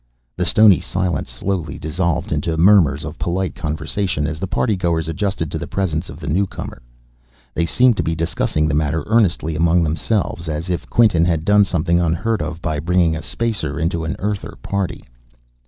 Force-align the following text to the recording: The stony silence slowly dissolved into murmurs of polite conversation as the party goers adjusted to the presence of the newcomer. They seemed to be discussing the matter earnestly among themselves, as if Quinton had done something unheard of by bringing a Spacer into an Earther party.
The 0.35 0.45
stony 0.45 0.79
silence 0.79 1.29
slowly 1.29 1.77
dissolved 1.77 2.31
into 2.31 2.57
murmurs 2.57 3.05
of 3.05 3.19
polite 3.19 3.53
conversation 3.53 4.25
as 4.25 4.39
the 4.39 4.47
party 4.47 4.75
goers 4.75 5.07
adjusted 5.07 5.51
to 5.51 5.59
the 5.59 5.67
presence 5.67 6.09
of 6.09 6.19
the 6.19 6.25
newcomer. 6.27 6.81
They 7.53 7.67
seemed 7.67 7.97
to 7.97 8.03
be 8.03 8.15
discussing 8.15 8.67
the 8.67 8.73
matter 8.73 9.03
earnestly 9.05 9.55
among 9.55 9.83
themselves, 9.83 10.49
as 10.49 10.71
if 10.71 10.89
Quinton 10.89 11.25
had 11.25 11.45
done 11.45 11.65
something 11.65 11.99
unheard 11.99 12.41
of 12.41 12.63
by 12.63 12.79
bringing 12.79 13.15
a 13.15 13.21
Spacer 13.21 13.79
into 13.79 14.03
an 14.03 14.15
Earther 14.17 14.57
party. 14.63 15.03